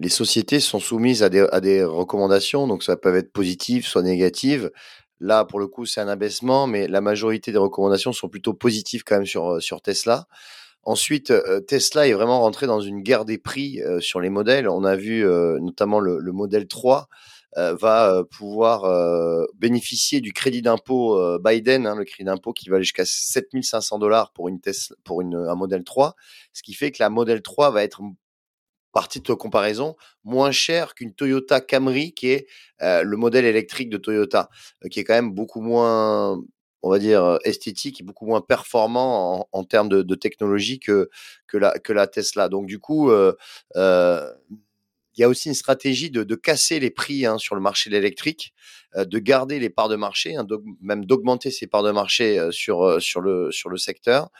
les 0.00 0.08
sociétés 0.08 0.60
sont 0.60 0.80
soumises 0.80 1.22
à 1.22 1.28
des, 1.28 1.84
recommandations, 1.84 2.66
donc 2.66 2.82
ça 2.82 2.96
peut 2.96 3.14
être 3.16 3.32
positif, 3.32 3.86
soit 3.86 4.02
négative. 4.02 4.72
Là, 5.20 5.44
pour 5.44 5.60
le 5.60 5.66
coup, 5.66 5.84
c'est 5.84 6.00
un 6.00 6.08
abaissement, 6.08 6.66
mais 6.66 6.88
la 6.88 7.02
majorité 7.02 7.52
des 7.52 7.58
recommandations 7.58 8.12
sont 8.14 8.30
plutôt 8.30 8.54
positives 8.54 9.04
quand 9.04 9.16
même 9.16 9.26
sur 9.26 9.62
sur 9.62 9.82
Tesla. 9.82 10.26
Ensuite, 10.84 11.34
Tesla 11.66 12.08
est 12.08 12.14
vraiment 12.14 12.40
rentré 12.40 12.66
dans 12.66 12.80
une 12.80 13.02
guerre 13.02 13.26
des 13.26 13.36
prix 13.36 13.80
sur 14.00 14.20
les 14.20 14.30
modèles. 14.30 14.66
On 14.66 14.84
a 14.84 14.96
vu 14.96 15.22
notamment 15.60 16.00
le, 16.00 16.18
le, 16.18 16.32
modèle 16.32 16.66
3 16.66 17.06
va 17.56 18.24
pouvoir 18.30 19.46
bénéficier 19.56 20.22
du 20.22 20.32
crédit 20.32 20.62
d'impôt 20.62 21.20
Biden, 21.40 21.86
hein, 21.86 21.96
le 21.96 22.04
crédit 22.04 22.24
d'impôt 22.24 22.54
qui 22.54 22.70
va 22.70 22.76
aller 22.76 22.84
jusqu'à 22.84 23.04
7500 23.04 23.98
dollars 23.98 24.32
pour 24.32 24.48
un 24.48 25.54
modèle 25.54 25.84
3, 25.84 26.14
ce 26.54 26.62
qui 26.62 26.72
fait 26.72 26.90
que 26.90 27.02
la 27.02 27.10
modèle 27.10 27.42
3 27.42 27.70
va 27.70 27.82
être 27.82 28.00
par 28.92 29.08
titre 29.08 29.30
de 29.30 29.34
comparaison, 29.34 29.96
moins 30.24 30.50
cher 30.50 30.94
qu'une 30.94 31.14
Toyota 31.14 31.60
Camry, 31.60 32.12
qui 32.12 32.28
est 32.28 32.46
le 32.80 33.16
modèle 33.16 33.44
électrique 33.44 33.90
de 33.90 33.98
Toyota, 33.98 34.48
qui 34.90 35.00
est 35.00 35.04
quand 35.04 35.14
même 35.14 35.32
beaucoup 35.32 35.60
moins, 35.60 36.40
on 36.82 36.90
va 36.90 36.98
dire, 36.98 37.38
esthétique 37.44 38.00
et 38.00 38.04
beaucoup 38.04 38.26
moins 38.26 38.40
performant 38.40 39.48
en, 39.52 39.64
termes 39.64 39.88
de, 39.88 40.14
technologie 40.14 40.80
que, 40.80 41.08
que, 41.46 41.58
la, 41.58 42.06
Tesla. 42.06 42.48
Donc 42.48 42.66
du 42.66 42.78
coup, 42.78 43.12
il 43.12 43.34
y 45.18 45.22
a 45.22 45.28
aussi 45.28 45.48
une 45.48 45.54
stratégie 45.54 46.10
de, 46.10 46.34
casser 46.34 46.80
les 46.80 46.90
prix 46.90 47.26
hein, 47.26 47.38
sur 47.38 47.54
le 47.54 47.60
marché 47.60 47.90
de 47.90 47.94
l'électrique, 47.94 48.54
de 48.96 49.18
garder 49.18 49.60
les 49.60 49.70
parts 49.70 49.88
de 49.88 49.96
marché, 49.96 50.36
hein, 50.36 50.46
même 50.80 51.04
d'augmenter 51.04 51.50
ses 51.50 51.66
parts 51.66 51.82
de 51.82 51.92
marché 51.92 52.48
sur, 52.50 53.00
sur, 53.00 53.20
le, 53.20 53.52
sur 53.52 53.68
le 53.68 53.76
secteur 53.76 54.30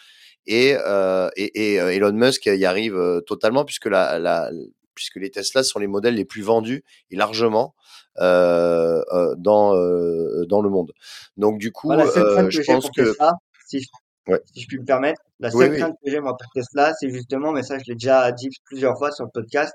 et, 0.47 0.77
euh, 0.77 1.29
et, 1.37 1.73
et, 1.73 1.81
euh, 1.81 1.93
Elon 1.93 2.13
Musk 2.13 2.47
y 2.47 2.65
arrive 2.65 2.97
euh, 2.97 3.21
totalement 3.21 3.65
puisque 3.65 3.87
la, 3.87 4.19
la, 4.19 4.51
puisque 4.95 5.17
les 5.17 5.31
Tesla 5.31 5.63
sont 5.63 5.79
les 5.79 5.87
modèles 5.87 6.15
les 6.15 6.25
plus 6.25 6.43
vendus 6.43 6.85
et 7.11 7.17
largement 7.17 7.75
euh, 8.19 9.03
euh 9.13 9.35
dans 9.37 9.75
dans 10.47 10.63
le 10.63 10.69
monde. 10.69 10.93
Donc 11.37 11.59
du 11.59 11.73
coup, 11.73 11.93
je 11.93 12.63
pense 12.67 12.91
que 12.91 13.03
Tesla, 13.03 13.33
si, 13.67 13.81
je, 13.81 14.35
si, 14.53 14.63
je, 14.63 14.67
puis 14.67 14.79
me 14.79 14.85
permettre, 14.85 15.21
la 15.39 15.51
seule 15.51 15.77
crainte 15.77 15.95
que 16.05 16.11
j'ai 16.11 16.21
moi 16.21 16.37
pour 16.37 16.51
Tesla, 16.53 16.93
c'est 16.99 17.11
justement, 17.11 17.53
mais 17.53 17.63
ça 17.63 17.79
je 17.79 17.85
l'ai 17.87 17.95
déjà 17.95 18.33
dit 18.33 18.49
plusieurs 18.65 18.97
fois 18.99 19.13
sur 19.13 19.25
le 19.25 19.31
podcast, 19.33 19.73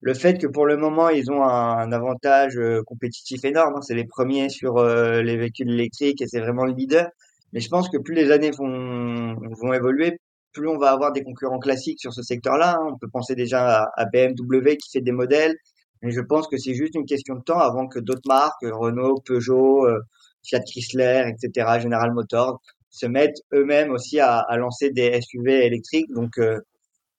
le 0.00 0.14
fait 0.14 0.38
que 0.38 0.46
pour 0.46 0.66
le 0.66 0.76
moment 0.76 1.08
ils 1.08 1.30
ont 1.30 1.42
un, 1.42 1.90
avantage 1.92 2.58
compétitif 2.86 3.44
énorme. 3.44 3.76
Hein. 3.76 3.82
c'est 3.82 3.94
les 3.94 4.06
premiers 4.06 4.50
sur 4.50 4.84
les 4.84 5.36
véhicules 5.36 5.70
électriques 5.70 6.20
et 6.20 6.26
c'est 6.26 6.40
vraiment 6.40 6.64
le 6.64 6.72
leader. 6.72 7.08
Mais 7.52 7.60
je 7.60 7.68
pense 7.68 7.88
que 7.88 7.96
plus 7.98 8.14
les 8.14 8.30
années 8.30 8.50
vont, 8.50 9.34
vont 9.34 9.72
évoluer, 9.72 10.18
plus 10.52 10.68
on 10.68 10.78
va 10.78 10.90
avoir 10.90 11.12
des 11.12 11.22
concurrents 11.22 11.58
classiques 11.58 12.00
sur 12.00 12.12
ce 12.12 12.22
secteur-là. 12.22 12.76
Hein. 12.78 12.90
On 12.92 12.98
peut 12.98 13.08
penser 13.10 13.34
déjà 13.34 13.90
à, 13.96 14.04
BMW 14.06 14.76
qui 14.76 14.90
fait 14.90 15.00
des 15.00 15.12
modèles. 15.12 15.56
Mais 16.02 16.10
je 16.10 16.20
pense 16.20 16.46
que 16.46 16.56
c'est 16.56 16.74
juste 16.74 16.94
une 16.94 17.06
question 17.06 17.34
de 17.34 17.42
temps 17.42 17.58
avant 17.58 17.88
que 17.88 17.98
d'autres 17.98 18.26
marques, 18.26 18.62
Renault, 18.62 19.20
Peugeot, 19.24 19.86
euh, 19.86 19.98
Fiat 20.44 20.60
Chrysler, 20.60 21.24
etc., 21.28 21.78
General 21.80 22.12
Motors, 22.12 22.60
se 22.90 23.06
mettent 23.06 23.40
eux-mêmes 23.52 23.90
aussi 23.90 24.20
à, 24.20 24.38
à, 24.38 24.56
lancer 24.56 24.90
des 24.90 25.20
SUV 25.20 25.66
électriques. 25.66 26.10
Donc, 26.12 26.38
euh, 26.38 26.58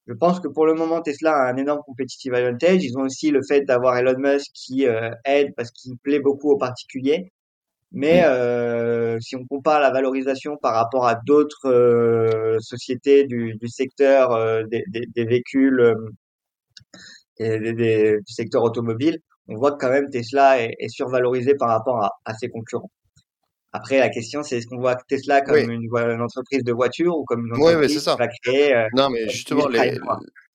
je 0.08 0.14
pense 0.14 0.40
que 0.40 0.48
pour 0.48 0.66
le 0.66 0.74
moment, 0.74 1.02
Tesla 1.02 1.36
a 1.36 1.52
un 1.52 1.58
énorme 1.58 1.82
competitive 1.86 2.34
advantage. 2.34 2.84
Ils 2.84 2.98
ont 2.98 3.04
aussi 3.04 3.32
le 3.32 3.42
fait 3.48 3.62
d'avoir 3.62 3.98
Elon 3.98 4.18
Musk 4.18 4.48
qui 4.54 4.88
euh, 4.88 5.12
aide 5.26 5.54
parce 5.56 5.72
qu'il 5.72 5.98
plaît 5.98 6.20
beaucoup 6.20 6.52
aux 6.52 6.58
particuliers. 6.58 7.32
Mais 7.91 8.24
euh, 8.24 9.17
si 9.19 9.36
on 9.36 9.46
compare 9.46 9.79
la 9.79 9.89
valorisation 9.89 10.58
par 10.58 10.75
rapport 10.75 11.08
à 11.08 11.15
d'autres 11.15 11.67
euh, 11.67 12.60
sociétés 12.60 13.25
du, 13.25 13.55
du 13.55 13.67
secteur 13.67 14.31
euh, 14.31 14.63
des, 14.69 14.84
des, 14.89 15.05
des, 15.08 15.25
véhicules 15.25 15.96
et 17.39 17.60
des, 17.60 18.17
du 18.17 18.34
secteur 18.34 18.63
automobile, 18.63 19.19
on 19.48 19.55
voit 19.55 19.72
que 19.72 19.77
quand 19.77 19.89
même 19.89 20.10
Tesla 20.12 20.62
est, 20.62 20.75
est 20.77 20.89
survalorisé 20.89 21.55
par 21.55 21.69
rapport 21.69 22.03
à, 22.03 22.12
à, 22.25 22.36
ses 22.36 22.50
concurrents. 22.50 22.91
Après, 23.72 23.98
la 23.98 24.10
question, 24.10 24.43
c'est 24.43 24.58
est-ce 24.58 24.67
qu'on 24.67 24.79
voit 24.79 24.96
Tesla 25.08 25.41
comme 25.41 25.58
une, 25.58 25.89
une, 25.91 26.22
entreprise 26.22 26.63
de 26.63 26.72
voiture 26.72 27.17
ou 27.17 27.24
comme 27.24 27.48
une 27.48 27.53
entreprise 27.53 27.96
oui, 27.96 28.00
ça. 28.00 28.12
qui 28.13 28.17
va 28.19 28.27
créer 28.27 28.88
Non, 28.96 29.10
mais 29.10 29.29
justement, 29.29 29.67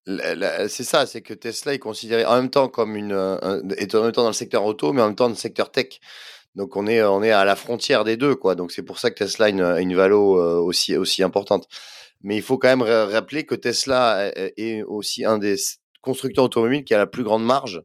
c'est 0.06 0.84
ça, 0.84 1.06
c'est 1.06 1.22
que 1.22 1.34
Tesla 1.34 1.74
est 1.74 1.78
considéré 1.80 2.24
en 2.24 2.36
même 2.36 2.50
temps 2.50 2.68
comme 2.68 2.94
une, 2.94 3.12
est 3.76 3.92
en 3.94 4.02
même 4.02 4.12
temps 4.12 4.22
dans 4.22 4.28
le 4.28 4.34
secteur 4.34 4.64
auto, 4.64 4.92
mais 4.92 5.02
en 5.02 5.06
même 5.06 5.16
temps 5.16 5.24
dans 5.24 5.30
le 5.30 5.36
secteur 5.36 5.72
tech. 5.72 5.98
Donc 6.54 6.76
on 6.76 6.86
est 6.86 7.02
on 7.02 7.22
est 7.22 7.30
à 7.30 7.44
la 7.44 7.56
frontière 7.56 8.04
des 8.04 8.16
deux 8.16 8.34
quoi. 8.36 8.54
Donc 8.54 8.72
c'est 8.72 8.82
pour 8.82 8.98
ça 8.98 9.10
que 9.10 9.16
Tesla 9.16 9.46
a 9.46 9.48
une, 9.48 9.62
une 9.62 9.94
valo 9.94 10.40
euh, 10.40 10.58
aussi 10.58 10.96
aussi 10.96 11.22
importante. 11.22 11.68
Mais 12.22 12.36
il 12.36 12.42
faut 12.42 12.58
quand 12.58 12.68
même 12.68 12.82
rappeler 12.82 13.44
que 13.44 13.54
Tesla 13.54 14.32
est 14.34 14.82
aussi 14.82 15.26
un 15.26 15.36
des 15.36 15.56
constructeurs 16.00 16.44
automobiles 16.44 16.84
qui 16.84 16.94
a 16.94 16.98
la 16.98 17.06
plus 17.06 17.22
grande 17.22 17.44
marge. 17.44 17.82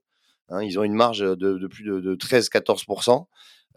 Hein, 0.50 0.64
ils 0.64 0.80
ont 0.80 0.84
une 0.84 0.94
marge 0.94 1.20
de, 1.20 1.68
plus 1.68 1.84
de, 1.84 2.00
de 2.00 2.16
13-14%, 2.16 3.26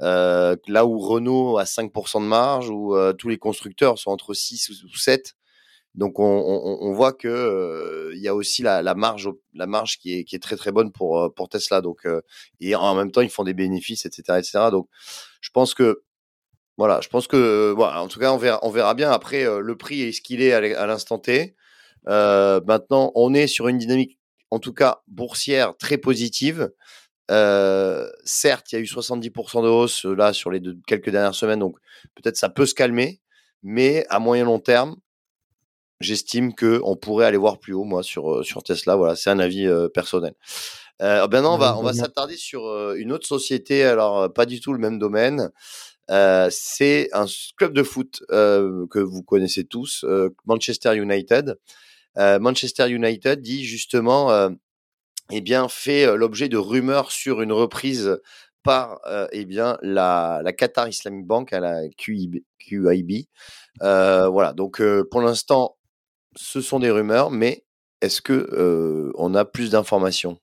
euh, 0.00 0.56
là 0.68 0.86
où 0.86 0.98
Renault 0.98 1.58
a 1.58 1.64
5% 1.64 2.20
de 2.20 2.26
marge, 2.26 2.70
où 2.70 2.96
euh, 2.96 3.12
tous 3.12 3.28
les 3.28 3.38
constructeurs 3.38 3.98
sont 3.98 4.10
entre 4.10 4.34
6 4.34 4.70
ou 4.84 4.96
7. 4.96 5.34
Donc 5.94 6.18
on, 6.18 6.24
on, 6.24 6.78
on 6.88 6.92
voit 6.94 7.12
que 7.12 7.28
euh, 7.28 8.12
il 8.14 8.20
y 8.20 8.28
a 8.28 8.34
aussi 8.34 8.62
la, 8.62 8.80
la, 8.80 8.94
marge, 8.94 9.28
la 9.54 9.66
marge 9.66 9.98
qui 9.98 10.18
est, 10.18 10.24
qui 10.24 10.36
est 10.36 10.38
très 10.38 10.56
très 10.56 10.72
bonne 10.72 10.90
pour 10.90 11.20
euh, 11.20 11.28
pour 11.28 11.48
Tesla. 11.50 11.82
Donc 11.82 12.06
euh, 12.06 12.22
et 12.60 12.74
en 12.74 12.94
même 12.94 13.10
temps 13.10 13.20
ils 13.20 13.30
font 13.30 13.44
des 13.44 13.52
bénéfices, 13.52 14.06
etc., 14.06 14.38
etc. 14.38 14.70
Donc 14.70 14.88
je 15.40 15.50
pense 15.50 15.74
que 15.74 16.02
voilà, 16.78 17.00
je 17.02 17.08
pense 17.08 17.26
que 17.26 17.72
voilà, 17.76 18.02
en 18.02 18.08
tout 18.08 18.18
cas 18.18 18.32
on 18.32 18.38
verra, 18.38 18.58
on 18.62 18.70
verra 18.70 18.94
bien 18.94 19.10
après 19.10 19.44
le 19.44 19.76
prix 19.76 20.00
est 20.02 20.12
ce 20.12 20.22
qu'il 20.22 20.40
est 20.40 20.52
à 20.52 20.86
l'instant 20.86 21.18
T. 21.18 21.54
maintenant 22.06 23.12
on 23.14 23.34
est 23.34 23.46
sur 23.46 23.68
une 23.68 23.78
dynamique 23.78 24.18
en 24.50 24.58
tout 24.58 24.72
cas 24.72 25.02
boursière 25.08 25.76
très 25.76 25.98
positive. 25.98 26.70
certes, 27.28 28.72
il 28.72 28.74
y 28.76 28.78
a 28.78 28.80
eu 28.80 28.84
70% 28.84 29.62
de 29.62 29.68
hausse 29.68 30.06
là 30.06 30.32
sur 30.32 30.50
les 30.50 30.60
deux, 30.60 30.78
quelques 30.86 31.10
dernières 31.10 31.34
semaines, 31.34 31.60
donc 31.60 31.76
peut-être 32.14 32.36
ça 32.36 32.48
peut 32.48 32.66
se 32.66 32.74
calmer, 32.74 33.20
mais 33.62 34.06
à 34.08 34.18
moyen 34.18 34.44
long 34.46 34.58
terme, 34.58 34.96
j'estime 36.02 36.54
que 36.54 36.80
on 36.84 36.96
pourrait 36.96 37.26
aller 37.26 37.36
voir 37.36 37.58
plus 37.58 37.72
haut, 37.72 37.84
moi, 37.84 38.02
sur, 38.02 38.32
euh, 38.32 38.42
sur 38.42 38.62
Tesla. 38.62 38.96
Voilà, 38.96 39.16
c'est 39.16 39.30
un 39.30 39.38
avis 39.38 39.66
euh, 39.66 39.88
personnel. 39.88 40.34
Euh, 41.00 41.26
maintenant, 41.28 41.54
on 41.54 41.58
va, 41.58 41.78
on 41.78 41.82
va 41.82 41.92
s'attarder 41.92 42.36
sur 42.36 42.66
euh, 42.66 42.94
une 42.96 43.12
autre 43.12 43.26
société, 43.26 43.82
alors 43.84 44.32
pas 44.32 44.46
du 44.46 44.60
tout 44.60 44.72
le 44.72 44.78
même 44.78 44.98
domaine. 44.98 45.50
c'est 46.50 47.08
un 47.12 47.26
club 47.56 47.72
de 47.72 47.82
foot 47.82 48.22
que 48.28 48.98
vous 48.98 49.22
connaissez 49.22 49.64
tous, 49.64 50.04
Manchester 50.44 50.96
United. 50.96 51.58
Manchester 52.16 52.90
United 52.90 53.40
dit 53.40 53.64
justement, 53.64 54.50
eh 55.30 55.40
bien, 55.40 55.68
fait 55.68 56.16
l'objet 56.16 56.48
de 56.48 56.58
rumeurs 56.58 57.10
sur 57.10 57.40
une 57.40 57.52
reprise 57.52 58.20
par 58.62 59.00
eh 59.32 59.44
bien 59.44 59.78
la, 59.82 60.40
la 60.44 60.52
Qatar 60.52 60.88
Islamic 60.88 61.26
Bank 61.26 61.52
à 61.52 61.60
la 61.60 61.88
QIB. 61.96 62.44
QIB. 62.60 63.26
voilà, 63.80 64.52
donc 64.52 64.82
pour 65.10 65.22
l'instant, 65.22 65.76
ce 66.36 66.60
sont 66.60 66.78
des 66.78 66.90
rumeurs, 66.90 67.30
mais 67.30 67.64
est-ce 68.00 68.20
que 68.20 68.32
euh, 68.32 69.12
on 69.16 69.34
a 69.34 69.44
plus 69.44 69.70
d'informations? 69.70 70.38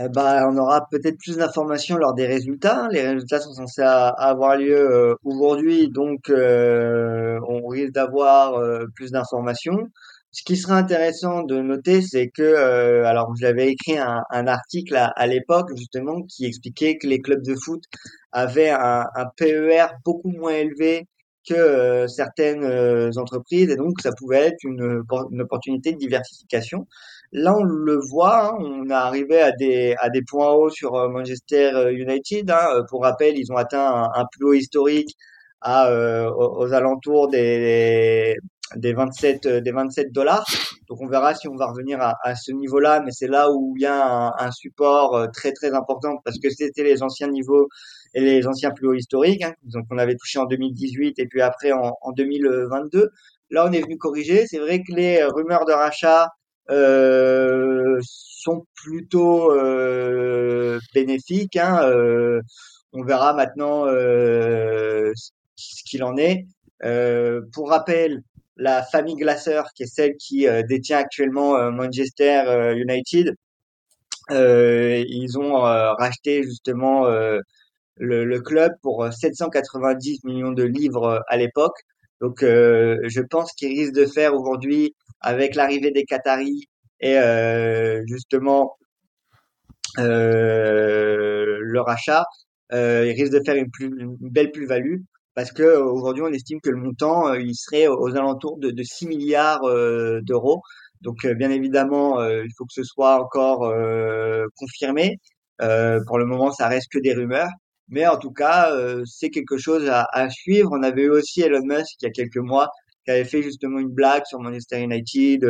Eh 0.00 0.08
ben, 0.08 0.48
on 0.48 0.56
aura 0.58 0.86
peut-être 0.90 1.18
plus 1.18 1.38
d'informations 1.38 1.96
lors 1.96 2.14
des 2.14 2.26
résultats. 2.26 2.86
Les 2.92 3.02
résultats 3.02 3.40
sont 3.40 3.52
censés 3.52 3.82
avoir 3.82 4.56
lieu 4.56 4.78
euh, 4.78 5.14
aujourd'hui, 5.24 5.88
donc 5.88 6.30
euh, 6.30 7.40
on 7.48 7.66
risque 7.66 7.94
d'avoir 7.94 8.62
plus 8.94 9.10
d'informations. 9.10 9.88
Ce 10.30 10.44
qui 10.44 10.56
serait 10.56 10.74
intéressant 10.74 11.42
de 11.42 11.60
noter, 11.60 12.02
c'est 12.02 12.28
que, 12.28 13.02
alors 13.04 13.34
j'avais 13.40 13.70
écrit 13.70 13.98
un, 13.98 14.46
article 14.46 14.94
à, 14.94 15.26
l'époque 15.26 15.70
justement 15.74 16.22
qui 16.22 16.44
expliquait 16.44 16.96
que 16.98 17.06
les 17.08 17.20
clubs 17.20 17.42
de 17.42 17.56
foot 17.56 17.82
avaient 18.30 18.70
un 18.70 19.06
PER 19.36 19.86
beaucoup 20.04 20.30
moins 20.30 20.52
élevé 20.52 21.08
que 21.46 21.54
euh, 21.54 22.08
certaines 22.08 22.64
euh, 22.64 23.10
entreprises 23.16 23.70
et 23.70 23.76
donc 23.76 24.00
ça 24.00 24.10
pouvait 24.16 24.48
être 24.48 24.62
une, 24.64 25.02
une, 25.30 25.42
opportunité 25.42 25.92
de 25.92 25.98
diversification. 25.98 26.86
Là, 27.32 27.54
on 27.56 27.62
le 27.62 27.98
voit, 28.10 28.50
hein, 28.50 28.56
on 28.58 28.88
est 28.88 28.92
arrivé 28.92 29.40
à 29.40 29.52
des, 29.52 29.94
à 29.98 30.08
des 30.10 30.22
points 30.22 30.50
hauts 30.52 30.70
sur 30.70 30.94
euh, 30.94 31.08
Manchester 31.08 31.90
United. 31.92 32.50
Hein. 32.50 32.84
Pour 32.88 33.02
rappel, 33.02 33.38
ils 33.38 33.52
ont 33.52 33.56
atteint 33.56 34.10
un, 34.14 34.24
plus 34.32 34.46
haut 34.46 34.54
historique 34.54 35.16
à, 35.60 35.90
aux, 36.30 36.72
alentours 36.72 37.28
des, 37.28 38.36
des 38.76 38.92
27 38.92 39.48
des 39.48 39.72
27 39.72 40.12
dollars. 40.12 40.46
Donc 40.88 41.00
on 41.00 41.08
verra 41.08 41.34
si 41.34 41.48
on 41.48 41.56
va 41.56 41.66
revenir 41.66 42.00
à, 42.00 42.14
à 42.22 42.34
ce 42.36 42.52
niveau-là, 42.52 43.02
mais 43.04 43.10
c'est 43.10 43.26
là 43.26 43.50
où 43.50 43.74
il 43.76 43.82
y 43.82 43.86
a 43.86 44.06
un, 44.06 44.32
un, 44.38 44.50
support 44.52 45.26
très 45.32 45.52
très 45.52 45.74
important 45.74 46.18
parce 46.24 46.38
que 46.38 46.48
c'était 46.48 46.84
les 46.84 47.02
anciens 47.02 47.28
niveaux 47.28 47.68
et 48.14 48.20
les 48.20 48.46
anciens 48.46 48.70
plus 48.70 48.88
hauts 48.88 48.94
historiques, 48.94 49.42
hein, 49.42 49.54
donc 49.64 49.86
on 49.90 49.98
avait 49.98 50.16
touché 50.16 50.38
en 50.38 50.46
2018 50.46 51.18
et 51.18 51.26
puis 51.26 51.42
après 51.42 51.72
en, 51.72 51.94
en 52.02 52.12
2022. 52.12 53.10
Là, 53.50 53.66
on 53.66 53.72
est 53.72 53.80
venu 53.80 53.96
corriger. 53.96 54.46
C'est 54.46 54.58
vrai 54.58 54.82
que 54.82 54.92
les 54.92 55.24
rumeurs 55.24 55.64
de 55.64 55.72
rachat 55.72 56.28
euh, 56.70 57.98
sont 58.02 58.66
plutôt 58.74 59.52
euh, 59.52 60.78
bénéfiques. 60.94 61.56
Hein, 61.56 61.80
euh, 61.84 62.40
on 62.92 63.04
verra 63.04 63.32
maintenant 63.34 63.86
euh, 63.86 65.12
ce 65.56 65.82
qu'il 65.84 66.04
en 66.04 66.16
est. 66.16 66.46
Euh, 66.84 67.42
pour 67.52 67.70
rappel, 67.70 68.22
la 68.56 68.82
famille 68.82 69.16
Glaser, 69.16 69.62
qui 69.74 69.84
est 69.84 69.86
celle 69.86 70.16
qui 70.16 70.46
euh, 70.48 70.62
détient 70.62 70.98
actuellement 70.98 71.70
Manchester 71.70 72.74
United, 72.76 73.34
ils 74.30 75.38
ont 75.38 75.60
racheté 75.60 76.42
justement 76.42 77.06
le, 77.98 78.24
le, 78.24 78.40
club 78.40 78.72
pour 78.82 79.06
790 79.12 80.20
euh, 80.24 80.28
millions 80.28 80.52
de 80.52 80.64
livres 80.64 81.04
euh, 81.04 81.20
à 81.28 81.36
l'époque. 81.36 81.76
Donc, 82.20 82.42
euh, 82.42 82.98
je 83.04 83.20
pense 83.20 83.52
qu'il 83.52 83.68
risque 83.68 83.92
de 83.92 84.06
faire 84.06 84.34
aujourd'hui, 84.34 84.94
avec 85.20 85.54
l'arrivée 85.54 85.90
des 85.90 86.04
Qataris 86.04 86.66
et 87.00 87.16
justement 88.06 88.76
le 89.96 91.78
rachat, 91.80 92.24
il 92.72 93.14
risque 93.16 93.32
de 93.32 93.40
faire 93.44 93.56
une, 93.56 93.70
plus, 93.70 93.86
une 93.86 94.16
belle 94.20 94.50
plus-value 94.50 94.98
parce 95.34 95.52
que 95.52 95.76
aujourd'hui 95.76 96.22
on 96.22 96.32
estime 96.32 96.60
que 96.60 96.70
le 96.70 96.76
montant 96.76 97.34
il 97.34 97.54
serait 97.54 97.86
aux 97.86 98.16
alentours 98.16 98.58
de, 98.58 98.70
de 98.70 98.82
6 98.82 99.06
milliards 99.06 99.62
d'euros. 100.22 100.62
Donc 101.00 101.26
bien 101.26 101.50
évidemment, 101.50 102.20
il 102.24 102.50
faut 102.56 102.64
que 102.64 102.74
ce 102.74 102.84
soit 102.84 103.20
encore 103.20 103.72
confirmé. 104.56 105.18
pour 105.58 106.18
le 106.18 106.26
moment, 106.26 106.50
ça 106.52 106.68
reste 106.68 106.90
que 106.92 106.98
des 106.98 107.14
rumeurs. 107.14 107.50
Mais 107.88 108.06
en 108.06 108.18
tout 108.18 108.32
cas, 108.32 108.72
c'est 109.06 109.30
quelque 109.30 109.56
chose 109.58 109.88
à, 109.88 110.06
à, 110.12 110.30
suivre. 110.30 110.70
On 110.72 110.82
avait 110.82 111.02
eu 111.02 111.10
aussi 111.10 111.42
Elon 111.42 111.64
Musk 111.64 112.02
il 112.02 112.04
y 112.04 112.08
a 112.08 112.10
quelques 112.10 112.36
mois 112.36 112.70
qui 113.04 113.10
avait 113.10 113.24
fait 113.24 113.42
justement 113.42 113.78
une 113.78 113.88
blague 113.88 114.24
sur 114.26 114.40
Manchester 114.40 114.80
United 114.82 115.44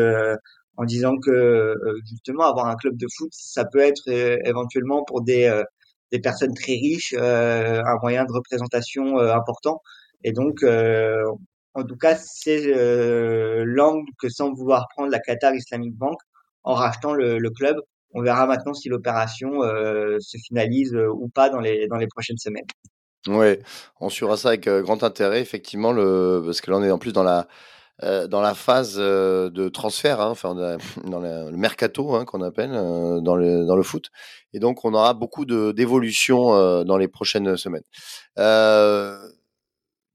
en 0.76 0.85
disant 0.85 1.16
que 1.18 1.75
justement 2.09 2.45
avoir 2.45 2.66
un 2.66 2.76
club 2.76 2.97
de 2.97 3.07
foot, 3.16 3.30
ça 3.33 3.64
peut 3.64 3.80
être 3.80 4.09
éventuellement 4.09 5.04
pour 5.04 5.23
des 5.23 5.62
des 6.12 6.21
personnes 6.21 6.54
très 6.54 6.73
riches 6.73 7.14
un 7.14 7.97
moyen 8.02 8.25
de 8.25 8.33
représentation 8.33 9.18
important. 9.18 9.83
Et 10.25 10.33
donc, 10.33 10.62
en 11.78 11.85
tout 11.85 11.97
cas, 11.97 12.16
c'est 12.16 12.66
euh, 12.66 13.62
l'angle 13.64 14.11
que 14.18 14.28
semble 14.28 14.57
vouloir 14.57 14.87
prendre 14.97 15.11
la 15.11 15.21
Qatar 15.21 15.54
Islamic 15.54 15.95
Bank 15.95 16.18
en 16.64 16.75
rachetant 16.75 17.14
le, 17.14 17.38
le 17.38 17.50
club. 17.50 17.76
On 18.14 18.22
verra 18.22 18.46
maintenant 18.46 18.74
si 18.74 18.88
l'opération 18.88 19.62
euh, 19.62 20.16
se 20.20 20.38
finalise 20.38 20.94
euh, 20.94 21.08
ou 21.12 21.28
pas 21.28 21.50
dans 21.50 21.60
les, 21.60 21.88
prochaines 22.10 22.38
semaines. 22.38 22.64
Oui, 23.26 23.58
on 24.00 24.08
suivra 24.08 24.36
ça 24.36 24.48
avec 24.48 24.66
euh, 24.66 24.82
grand 24.82 25.02
intérêt, 25.02 25.40
effectivement, 25.40 25.92
le, 25.92 26.42
parce 26.44 26.60
que 26.60 26.70
là, 26.70 26.78
on 26.78 26.84
est 26.84 26.90
en 26.90 26.98
plus 26.98 27.12
dans 27.12 27.22
la, 27.22 27.46
dans 28.28 28.40
la 28.40 28.54
phase 28.54 28.96
de 28.96 29.68
transfert, 29.68 30.20
hein, 30.20 30.30
enfin, 30.30 30.54
dans 31.04 31.18
le 31.18 31.56
mercato 31.56 32.14
hein, 32.14 32.24
qu'on 32.24 32.42
appelle 32.42 32.70
dans, 32.70 33.34
le, 33.34 33.66
dans 33.66 33.74
le 33.74 33.82
foot. 33.82 34.10
Et 34.52 34.60
donc, 34.60 34.84
on 34.84 34.94
aura 34.94 35.14
beaucoup 35.14 35.44
d'évolutions 35.44 36.84
dans 36.84 36.96
les 36.96 37.08
prochaines 37.08 37.56
semaines. 37.56 37.82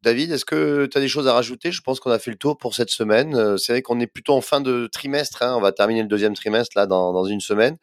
David, 0.04 0.34
est-ce 0.34 0.44
que 0.44 0.86
tu 0.86 0.98
as 0.98 1.02
des 1.02 1.08
choses 1.08 1.30
à 1.30 1.34
rajouter? 1.34 1.72
Je 1.72 1.82
pense 1.82 2.02
qu'on 2.02 2.12
a 2.12 2.20
fait 2.20 2.30
le 2.30 2.36
tour 2.36 2.58
pour 2.58 2.76
cette 2.76 2.90
semaine. 2.90 3.36
Euh, 3.36 3.56
c'est 3.56 3.72
vrai 3.72 3.82
qu'on 3.82 4.02
est 4.02 4.08
plutôt 4.08 4.34
en 4.34 4.42
fin 4.42 4.60
de 4.60 4.88
trimestre. 4.92 5.42
Hein. 5.44 5.56
On 5.56 5.62
va 5.62 5.72
terminer 5.72 6.02
le 6.02 6.10
deuxième 6.10 6.34
trimestre 6.34 6.74
là 6.76 6.86
dans, 6.88 7.24
une 7.24 7.40
semaine. 7.40 7.78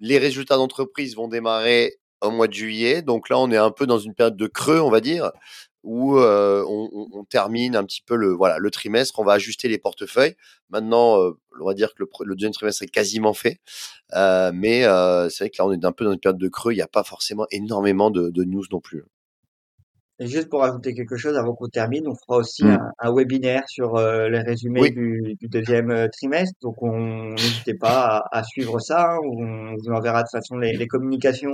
Les 0.00 0.18
résultats 0.18 0.56
d'entreprise 0.56 1.14
vont 1.14 1.28
démarrer 1.28 1.98
au 2.20 2.32
mois 2.32 2.48
de 2.48 2.52
juillet. 2.52 3.00
Donc 3.00 3.28
là, 3.28 3.38
on 3.38 3.48
est 3.52 3.56
un 3.56 3.70
peu 3.70 3.86
dans 3.86 4.00
une 4.00 4.12
période 4.12 4.36
de 4.36 4.48
creux, 4.48 4.80
on 4.80 4.90
va 4.90 5.00
dire, 5.00 5.30
où 5.84 6.18
euh, 6.18 6.64
on, 6.66 7.24
termine 7.30 7.76
un 7.76 7.84
petit 7.84 8.02
peu 8.04 8.16
le, 8.16 8.32
voilà, 8.32 8.58
le 8.58 8.70
trimestre. 8.72 9.20
On 9.20 9.24
va 9.24 9.34
ajuster 9.34 9.68
les 9.68 9.78
portefeuilles. 9.78 10.34
Maintenant, 10.70 11.22
euh, 11.22 11.38
on 11.60 11.66
va 11.66 11.74
dire 11.74 11.94
que 11.94 12.02
le, 12.24 12.34
deuxième 12.34 12.54
trimestre 12.54 12.82
est 12.82 12.88
quasiment 12.88 13.34
fait. 13.34 13.60
mais 14.12 14.82
c'est 15.30 15.44
vrai 15.44 15.50
que 15.50 15.58
là, 15.58 15.66
on 15.66 15.72
est 15.72 15.84
un 15.84 15.92
peu 15.92 16.04
dans 16.04 16.12
une 16.12 16.18
période 16.18 16.40
de 16.40 16.48
creux. 16.48 16.72
Il 16.72 16.76
n'y 16.76 16.82
a 16.82 16.88
pas 16.88 17.04
forcément 17.04 17.46
énormément 17.52 18.10
de 18.10 18.42
news 18.42 18.64
non 18.72 18.80
plus. 18.80 19.04
Et 20.18 20.26
juste 20.26 20.48
pour 20.48 20.64
ajouter 20.64 20.94
quelque 20.94 21.16
chose 21.16 21.36
avant 21.36 21.54
qu'on 21.54 21.68
termine, 21.68 22.08
on 22.08 22.14
fera 22.14 22.38
aussi 22.38 22.64
mmh. 22.64 22.70
un, 22.70 22.92
un, 23.00 23.14
webinaire 23.14 23.64
sur 23.68 23.96
euh, 23.96 24.30
les 24.30 24.40
résumés 24.40 24.90
du, 24.90 25.36
du, 25.38 25.48
deuxième 25.48 25.90
euh, 25.90 26.08
trimestre. 26.08 26.54
Donc, 26.62 26.82
on 26.82 27.34
n'hésitez 27.34 27.74
pas 27.74 28.24
à, 28.32 28.38
à, 28.38 28.42
suivre 28.42 28.78
ça. 28.80 29.10
Hein, 29.10 29.18
on 29.22 29.74
vous 29.76 29.90
enverra 29.90 30.22
de 30.22 30.28
toute 30.28 30.40
façon 30.40 30.56
les, 30.56 30.72
les, 30.72 30.86
communications 30.86 31.52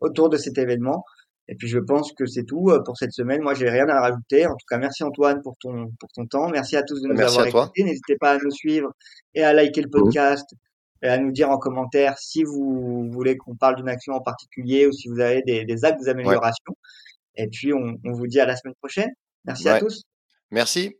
autour 0.00 0.28
de 0.28 0.36
cet 0.36 0.58
événement. 0.58 1.04
Et 1.46 1.54
puis, 1.54 1.68
je 1.68 1.78
pense 1.78 2.12
que 2.12 2.26
c'est 2.26 2.42
tout 2.42 2.70
euh, 2.70 2.82
pour 2.84 2.96
cette 2.96 3.12
semaine. 3.12 3.42
Moi, 3.42 3.54
j'ai 3.54 3.70
rien 3.70 3.88
à 3.88 4.00
rajouter. 4.00 4.44
En 4.44 4.56
tout 4.56 4.66
cas, 4.68 4.78
merci 4.78 5.04
Antoine 5.04 5.40
pour 5.42 5.56
ton 5.60 5.92
pour 6.00 6.08
ton 6.12 6.26
temps. 6.26 6.48
Merci 6.48 6.76
à 6.76 6.82
tous 6.82 7.00
de 7.00 7.06
nous 7.06 7.20
avoir 7.20 7.46
écoutés. 7.46 7.84
N'hésitez 7.84 8.16
pas 8.16 8.32
à 8.32 8.38
nous 8.38 8.50
suivre 8.50 8.90
et 9.34 9.44
à 9.44 9.52
liker 9.52 9.82
le 9.82 9.86
mmh. 9.86 9.90
podcast. 9.90 10.50
Et 11.02 11.08
à 11.08 11.16
nous 11.16 11.30
dire 11.30 11.48
en 11.48 11.58
commentaire 11.58 12.18
si 12.18 12.42
vous 12.42 13.08
voulez 13.10 13.36
qu'on 13.36 13.56
parle 13.56 13.76
d'une 13.76 13.88
action 13.88 14.12
en 14.14 14.20
particulier 14.20 14.86
ou 14.86 14.92
si 14.92 15.08
vous 15.08 15.20
avez 15.20 15.42
des, 15.46 15.64
des 15.64 15.84
actes 15.84 16.04
d'amélioration. 16.04 16.74
Et 17.36 17.48
puis, 17.48 17.72
on, 17.72 17.96
vous 18.04 18.26
dit 18.26 18.40
à 18.40 18.46
la 18.46 18.56
semaine 18.56 18.74
prochaine. 18.80 19.10
Merci 19.44 19.68
à 19.68 19.78
tous. 19.78 20.04
Merci. 20.50 20.96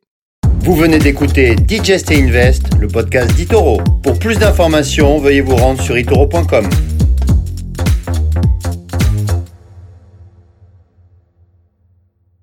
Vous 0.61 0.75
venez 0.75 0.99
d'écouter 0.99 1.55
Digest 1.55 2.11
et 2.11 2.23
Invest, 2.23 2.75
le 2.79 2.89
podcast 2.89 3.35
d'Itoro. 3.35 3.79
Pour 4.03 4.19
plus 4.19 4.39
d'informations, 4.39 5.19
veuillez 5.19 5.41
vous 5.41 5.57
rendre 5.57 5.81
sur 5.81 5.99
itoro.com. 5.99 6.69